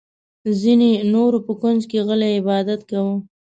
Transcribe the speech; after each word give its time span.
ځینې 0.61 0.91
نورو 1.13 1.37
په 1.45 1.53
کونج 1.61 1.81
کې 1.89 1.99
غلی 2.07 2.31
عبادت 2.39 2.81
کاوه. 2.89 3.15